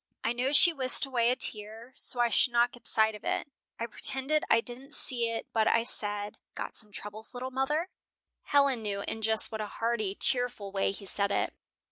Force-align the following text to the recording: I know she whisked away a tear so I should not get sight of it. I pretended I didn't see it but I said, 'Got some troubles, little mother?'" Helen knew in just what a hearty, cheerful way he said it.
I 0.23 0.33
know 0.33 0.51
she 0.51 0.73
whisked 0.73 1.05
away 1.05 1.29
a 1.29 1.35
tear 1.35 1.93
so 1.95 2.19
I 2.21 2.29
should 2.29 2.51
not 2.53 2.71
get 2.71 2.87
sight 2.87 3.13
of 3.13 3.23
it. 3.23 3.47
I 3.79 3.85
pretended 3.85 4.43
I 4.49 4.59
didn't 4.59 4.95
see 4.95 5.29
it 5.29 5.45
but 5.53 5.67
I 5.67 5.83
said, 5.83 6.39
'Got 6.55 6.75
some 6.75 6.91
troubles, 6.91 7.35
little 7.35 7.51
mother?'" 7.51 7.87
Helen 8.45 8.81
knew 8.81 9.01
in 9.01 9.21
just 9.21 9.51
what 9.51 9.61
a 9.61 9.67
hearty, 9.67 10.15
cheerful 10.15 10.71
way 10.71 10.89
he 10.91 11.05
said 11.05 11.29
it. 11.29 11.53